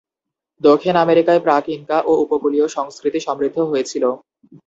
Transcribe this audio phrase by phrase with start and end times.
[0.61, 4.03] দক্ষিণ আমেরিকায় প্রাক-ইনকা ও উপকূলীয় সংস্কৃতি সমৃদ্ধ হয়েছিল।